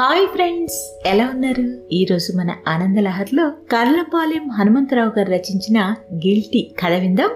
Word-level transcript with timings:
Hi 0.00 0.26
friends 0.26 1.02
ఎలా 1.06 1.30
ఉన్నారు? 1.34 1.78
ఈరోజు 1.92 2.36
మన 2.36 2.50
ఆనందలహర్లో 2.68 3.50
కర్లపాలెం 3.50 4.50
హనుమంతరావు 4.50 5.18
గారు 5.18 5.30
రచించిన 5.30 5.94
గిల్టీ 6.14 6.74
కథ 6.78 6.92
విందాం. 6.92 7.30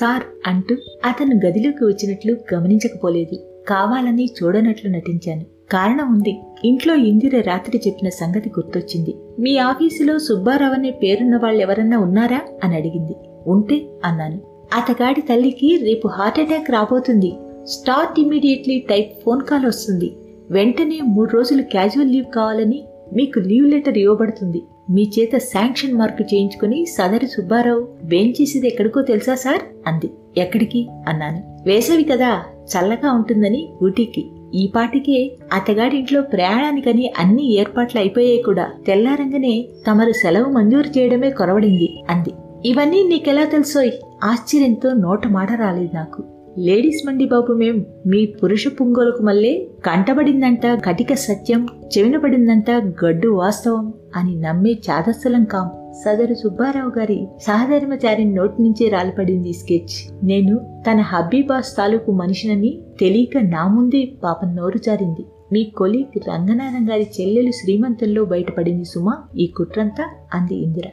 సార్ 0.00 0.22
అంటూ 0.46 0.76
అతను 1.04 1.46
గదిలోకి 1.46 1.84
వచ్చినట్లు 1.84 2.36
గమనించకపోలేదు. 2.54 3.64
కావాలని 3.68 4.28
చూడనట్లు 4.42 4.90
నటించాను. 4.90 5.40
కారణం 5.72 6.14
ఉంది. 6.14 6.40
ఇంట్లో 6.64 6.94
ఇందిర 6.94 7.40
రాత్రి 7.40 7.80
చెప్పిన 7.86 8.08
సంగతి 8.08 8.48
గుర్తొచ్చింది. 8.48 9.14
మీ 9.38 9.58
ఆఫీసులో 9.58 10.18
సుబ్బారావు 10.18 10.74
అనే 10.74 10.90
పేరున్న 10.90 11.36
వాళ్ళెవరన్నా 11.36 11.98
ఉన్నారా? 11.98 12.40
అని 12.64 12.76
అడిగింది. 12.76 13.14
ఉంటే 13.46 13.86
అన్నాను. 14.04 14.40
అతగాడి 14.74 15.20
తల్లికి 15.20 15.78
రేపు 15.82 16.08
హార్ట్ 16.08 16.40
అటాక్ 16.40 16.70
రాబోతుంది. 16.70 17.32
Start 17.64 18.20
immediately 18.20 18.78
type 18.78 19.12
phone 19.24 19.42
call 19.42 19.66
వస్తుంది. 19.66 20.16
వెంటనే 20.50 21.00
మూడు 21.04 21.30
రోజులు 21.30 21.62
క్యాజువల్ 21.62 22.12
లీవ్ 22.12 22.34
కావాలని 22.34 22.84
మీకు 23.14 23.38
లీవ్ 23.38 23.66
లెటర్ 23.66 23.98
ఇవ్వబడుతుంది. 23.98 24.62
మీ 24.90 25.10
చేత 25.18 25.38
శాంక్షన్ 25.38 25.92
మార్కు 25.92 26.22
చేయించుకుని 26.22 26.86
సదరి 26.86 27.26
సుబ్బారావు 27.26 27.88
చేసేది 28.14 28.66
ఎక్కడికో 28.66 29.02
తెలుసా 29.02 29.34
సార్? 29.34 29.60
అంది. 29.86 30.10
ఎక్కడికి? 30.36 30.88
అన్నాను. 31.08 31.58
వేసవి 31.66 32.04
కదా 32.04 32.40
చల్లగా 32.64 33.12
ఉంటుందని 33.12 33.68
ఊటీకి. 33.82 34.26
ఈ 34.54 34.72
పాటికే 34.76 35.36
అతగాడింట్లో 35.52 36.22
ప్రయాణానికని 36.22 37.12
అన్ని 37.18 37.52
ఏర్పాట్లు 37.52 38.00
అయిపోయాయి 38.00 38.42
కూడా. 38.42 38.70
తెల్లారంగానే 38.86 39.68
తమరు 39.90 40.12
సెలవు 40.12 40.52
మంజూరు 40.52 40.98
చేయడమే 40.98 41.30
కొరవడింది 41.30 42.04
అంది. 42.10 42.30
ఇవన్నీ 42.64 43.02
నీకెలా 43.02 43.44
తెలుసోయ్? 43.44 43.90
ఆశ్చర్యంతో 44.24 44.92
నోట 44.92 45.26
మాట 45.26 45.52
రాలేదు 45.52 45.96
నాకు. 45.96 46.24
లేడీస్ 46.58 47.06
మండి 47.06 47.24
బాబు 47.24 47.52
మేం 47.52 47.86
మీ 48.06 48.26
పురుష 48.26 48.68
పుంగోలకు 48.80 49.22
మళ్ళీ 49.22 49.68
కంటబడిందంట 49.86 50.66
కటిక 50.66 51.14
సత్యం 51.14 51.66
చెవినపడిందంట 51.98 52.70
గడ్డు 52.70 53.28
వాస్తవం 53.28 53.94
అని 54.16 54.34
నమ్మే 54.40 54.70
చాదస్సలం 54.70 55.44
కాం. 55.44 55.70
సదరు 56.04 56.34
సుబ్బారావు 56.34 56.98
గారి 56.98 57.26
సహధర్మచారి 57.42 58.24
నోటి 58.24 58.62
నుంచే 58.62 58.88
రాలిపడింది 58.88 59.48
ఈ 59.48 59.52
స్కెచ్. 59.52 60.26
నేను 60.26 60.82
తన 60.90 61.00
హబ్బీబాస్ 61.00 61.76
తాలూకు 61.76 62.12
మనిషినని 62.12 62.82
తెలియక 63.00 63.38
నా 63.42 63.68
ముందే 63.68 64.12
పాపం 64.24 64.56
నోరు 64.56 64.78
జారింది. 64.78 65.24
మీ 65.52 65.64
కొలీగ్ 65.64 66.28
రంగనాథం 66.28 66.90
గారి 66.90 67.06
చెల్లెలు 67.20 67.50
శ్రీమంతంలో 67.50 68.24
బయటపడింది 68.24 68.84
సుమా 68.84 69.16
ఈ 69.38 69.46
కుట్రంతా 69.46 70.04
అంది 70.34 70.54
ఇందిర. 70.54 70.84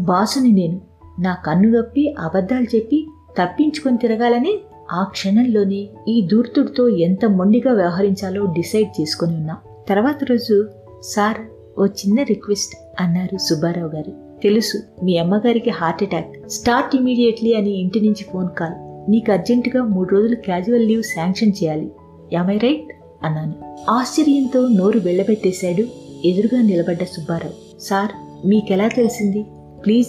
బాసుని 0.00 0.52
నేను 0.52 0.80
నా 1.20 1.36
కన్నుగప్పి 1.46 2.14
అబద్ధాలు 2.18 2.76
చెప్పి 2.76 3.06
తప్పించుకొని 3.38 3.96
తిరగాలని 3.96 4.58
ఆ 4.92 5.04
క్షణంలోనే 5.04 5.88
ఈ 6.08 6.28
దూర్తుడితో 6.32 6.88
ఎంత 6.88 7.24
మొండిగా 7.24 7.72
వ్యవహరించాలో 7.72 8.46
డిసైడ్ 8.46 9.00
చేసుకుని 9.00 9.34
ఉన్నా. 9.34 9.56
తర్వాత 9.88 10.24
రోజు 10.24 10.68
సార్ 11.02 11.36
ఓ 11.80 11.86
చిన్న 11.86 12.22
రిక్వెస్ట్ 12.22 13.02
అన్నారు 13.02 13.38
సుబ్బారావు 13.38 13.88
గారు. 13.88 14.40
తెలుసు 14.42 14.82
మీ 15.04 15.16
అమ్మగారికి 15.16 15.70
హార్ట్ 15.70 16.02
అటాక్. 16.02 16.48
స్టార్ట్ 16.48 16.96
ఇమీడియట్లీ 16.96 17.54
అని 17.54 17.70
ఇంటి 17.70 18.00
నుంచి 18.00 18.24
ఫోన్ 18.32 18.48
కాల్. 18.58 19.10
నీకు 19.10 19.32
అర్జెంటుగా 19.32 19.84
మూడు 19.84 20.08
రోజులు 20.08 20.36
క్యాజువల్ 20.36 20.86
లీవ్ 20.86 21.02
శాంక్షన్ 21.02 21.52
చేయాలి. 21.62 21.90
యామై 22.32 22.56
రైట్ 22.56 22.92
అన్నాను. 23.22 23.76
ఆశ్చర్యంతో 23.90 24.68
నోరు 24.68 24.98
వెళ్ళబెట్టేశాడు 24.98 25.84
ఎదురుగా 26.24 26.62
నిలబడ్డ 26.62 27.04
సుబ్బారావు. 27.04 27.80
సార్ 27.80 28.10
మీకెలా 28.46 28.88
తెలిసింది? 28.88 29.44
Please 29.84 30.08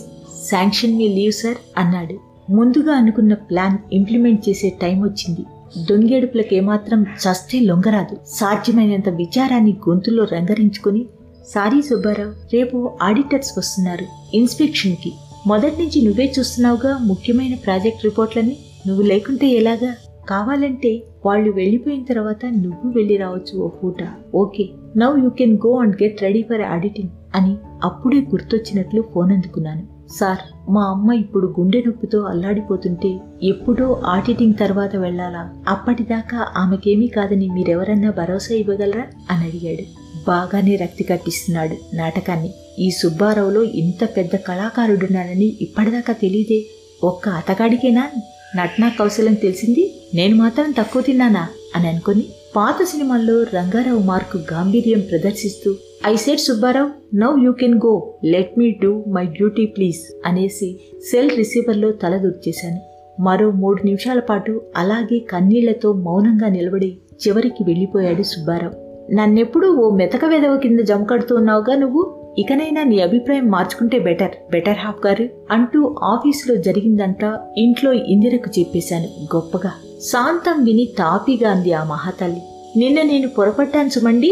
sanction 0.49 0.97
me 0.97 1.07
leave 1.07 1.31
sir 1.31 1.57
అన్నాడు. 1.77 2.30
ముందుగా 2.52 2.94
అనుకున్న 2.94 3.33
ప్లాన్ 3.33 3.77
ఇంప్లిమెంట్ 3.94 4.49
చేసే 4.49 4.69
టైం 4.81 5.03
వచ్చింది. 5.03 5.44
దొంగేడుపులకేమాత్రం 5.89 7.02
చస్తే 7.03 7.59
లొంగరాదు. 7.59 8.16
సాధ్యమైనంత 8.27 9.09
విచారాన్ని 9.09 9.73
గొంతులో 9.89 10.23
రంగరించుకుని 10.23 11.05
సారీ 11.47 11.81
సుబ్బారావు 11.81 12.33
రేపు 12.53 12.78
ఆడిటర్స్ 13.01 13.53
వస్తున్నారు 13.57 14.06
ఇన్స్పెక్షన్కి 14.34 15.12
మొదటి 15.47 15.78
నుంచి 15.81 16.00
నువ్వే 16.01 16.34
చూస్తున్నావుగా 16.39 16.97
ముఖ్యమైన 16.97 17.56
ప్రాజెక్ట్ 17.56 18.06
రిపోర్ట్లని. 18.06 18.56
నువ్వు 18.88 19.03
లేకుంటే 19.03 19.47
ఎలాగా? 19.47 19.91
కావాలంటే 20.29 21.03
వాళ్ళు 21.25 21.51
వెళ్ళిపోయిన 21.51 22.03
తర్వాత 22.03 22.45
నువ్వు 22.45 22.89
వెళ్ళి 22.89 23.18
రావచ్చు 23.18 23.59
ఓ 23.59 23.68
పూట. 23.68 24.01
Okay 24.35 24.69
now 24.97 25.19
you 25.19 25.29
can 25.29 25.57
go 25.57 25.72
and 25.78 25.95
get 26.03 26.22
ready 26.22 26.41
for 26.41 26.62
auditing 26.62 27.09
అని 27.35 27.53
అప్పుడే 27.83 28.18
గుర్తొచ్చినట్లు 28.18 29.03
ఫోన్ 29.13 29.31
అందుకున్నాను. 29.31 29.83
సార్ 30.19 30.72
మా 30.72 30.83
అమ్మ 30.83 31.13
ఇప్పుడు 31.13 31.55
గుండె 31.59 31.83
నొప్పితో 31.88 32.19
అల్లాడిపోతుంటే 32.22 33.19
ఎప్పుడో 33.44 34.01
ఆడిటింగ్ 34.05 34.53
తర్వాత 34.59 34.95
వెళ్ళాలా 34.95 35.49
అప్పటిదాకా 35.67 36.47
ఆమెకేమీ 36.57 37.07
కాదని 37.07 37.49
మీరెవరన్నా 37.49 38.09
భరోసా 38.11 38.55
ఇవ్వగలరా? 38.55 39.03
అని 39.31 39.44
అడిగాడు. 39.44 39.85
బాగానే 40.27 40.75
రక్తి 40.75 41.03
కట్టిస్తున్నాడు 41.03 41.95
నాటకాన్ని. 41.95 42.53
ఈ 42.79 42.91
సుబ్బారావులో 42.91 43.63
ఇంత 43.63 44.09
పెద్ద 44.17 44.35
కళాకారుడున్నానని 44.35 45.57
ఇప్పటిదాకా 45.61 46.13
తెలియదే 46.13 46.66
ఒక్క 47.03 47.29
అతగాడికేనా 47.29 48.09
నటనా 48.55 48.89
కౌశలం 48.89 49.33
తెలిసింది? 49.33 50.09
నేను 50.13 50.35
మాత్రం 50.35 50.71
తక్కువ 50.71 51.01
తిన్నానా? 51.01 51.47
అని 51.75 51.88
అనుకుని 51.88 52.23
పాత 52.55 52.83
సినిమాల్లో 52.83 53.44
రంగారావు 53.44 54.00
మార్కు 54.00 54.38
గాంభీర్యం 54.38 55.00
ప్రదర్శిస్తూ 55.00 55.75
I 56.07 56.16
said 56.16 56.39
Subbarao 56.39 56.89
now 57.16 57.39
you 57.39 57.51
can 57.51 57.75
go 57.85 58.13
let 58.23 58.53
me 58.59 58.72
do 58.72 59.03
my 59.07 59.25
duty 59.25 59.66
please 59.66 60.00
అనేసి 60.25 60.79
సెల్ 61.12 61.29
రిసీవర్లో 61.29 61.91
తల 61.91 62.17
దూర్చేశాను. 62.17 62.79
మరో 63.22 63.51
మూడు 63.51 63.85
నిమిషాల 63.85 64.19
పాటు 64.19 64.62
అలాగే 64.78 65.19
కన్నీళ్ళతో 65.19 65.94
మౌనంగా 65.94 66.47
నిలబడి 66.47 66.97
చివరికి 67.28 67.63
వెళ్ళిపోయాడు 67.63 68.23
సుబ్బారావు. 68.23 68.73
నన్నెప్పుడు 69.13 69.67
ఓ 69.67 69.89
మెతక 69.89 70.25
వెదవ 70.25 70.56
కింద 70.57 70.79
జమకడుతూ 70.79 71.35
ఉన్నావుగా 71.35 71.75
నువ్వు? 71.75 72.03
ఇకనైనా 72.38 72.83
నీ 72.83 73.00
అభిప్రాయం 73.00 73.47
మార్చుకుంటే 73.47 74.00
బెటర్ 74.00 74.31
బెటర్ 74.51 74.78
హాఫ్ 74.78 75.07
గారు 75.07 75.29
అంటూ 75.51 75.95
ఆఫీసులో 76.03 76.56
జరిగిందంతా 76.56 77.39
ఇంట్లో 77.57 77.94
ఇందిరకు 77.94 78.59
చెప్పేశాను 78.59 79.07
గొప్పగా. 79.35 79.72
శాంతం 80.01 80.63
విని 80.63 80.88
తాపీగా 80.97 81.51
అంది 81.51 81.73
ఆ 81.73 81.83
మహాతల్లి. 81.83 82.41
నిన్న 82.78 83.01
నేను 83.01 83.28
పొరపట్టాను 83.28 83.89
సుమండి 83.89 84.31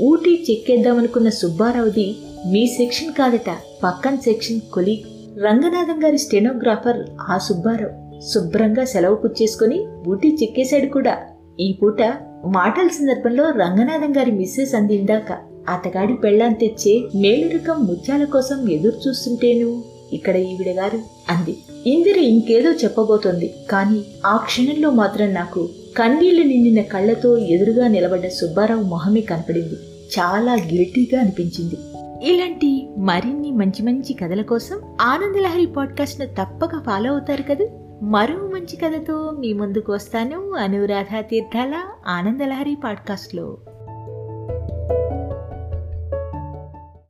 ఊటీ 0.00 0.46
చెక్కేద్దామనుకున్న 0.50 1.28
సుబ్బారావుది 1.28 2.16
మీ 2.46 2.66
సెక్షన్ 2.66 3.12
కాదట 3.12 3.50
పక్కన 3.84 4.14
సెక్షన్ 4.14 4.60
కొలి. 4.72 5.04
రంగనాథం 5.38 6.04
గారి 6.04 6.18
స్టెనోగ్రాఫర్ 6.18 7.06
ఆ 7.20 7.38
సుబ్బారావు. 7.38 8.20
శుభ్రంగా 8.20 8.84
సెలవు 8.84 9.14
పుచ్చేసుకుని 9.14 9.86
ఊటీ 10.08 10.36
చెక్కేశాడు 10.42 10.86
కూడా. 10.86 11.18
ఈ 11.60 11.78
పూట 11.82 12.02
మాటల 12.46 12.88
సందర్భంలో 12.88 13.50
రంగనాథం 13.50 14.16
గారి 14.16 14.30
మిస్సెస్ 14.30 14.74
అందిందాక 14.74 15.32
అతగాడి 15.68 16.14
పెళ్ళాం 16.14 16.52
తెచ్చే 16.52 17.02
మేలురకం 17.14 17.86
ముత్యాల 17.86 18.24
కోసం 18.24 18.68
ఎదురు 18.68 19.08
చూస్తుంటేను? 19.08 19.82
ఇక్కడ 20.12 20.36
ఈవిడ 20.36 20.68
గారు 20.68 20.98
అంది. 21.30 21.58
ఇందిర 21.86 22.18
ఇంకేదో 22.18 22.70
చెప్పబోతోంది. 22.70 23.54
కానీ 23.70 24.04
ఆ 24.26 24.36
క్షణంలో 24.36 24.90
మాత్రం 24.90 25.34
నాకు 25.34 25.68
కన్నీళ్ళు 25.96 26.42
నిండిన 26.42 26.82
కళ్ళతో 26.82 27.36
ఎదురుగా 27.36 27.88
నిలబడ్డ 27.88 28.28
సుబ్బారావు 28.28 28.82
మొహమే 28.82 29.20
కనపడింది. 29.20 29.74
చాలా 30.18 30.52
గిల్టీగా 30.52 31.20
అనిపించింది. 31.20 31.74
ఇలాంటి 32.22 32.90
మరిన్ని 32.98 33.52
మంచి 33.52 33.82
మంచి 33.82 34.12
కథల 34.12 34.42
కోసం 34.42 34.80
ఆనందలహరి 35.00 35.66
పాడ్కాస్ట్ను 35.66 36.26
తప్పక 36.26 36.82
ఫాలో 36.86 37.10
అవుతారు 37.10 37.42
కదా. 37.42 37.66
మరో 38.02 38.34
మంచి 38.34 38.76
కథతో 38.76 39.36
మీ 39.38 39.52
ముందుకు 39.52 39.92
వస్తాను. 39.92 40.50
అనురాధ 40.50 41.24
తీర్థాల 41.30 41.74
ఆనందలహరి 42.06 42.76
పాడ్కాస్ట్లో. 42.84 43.58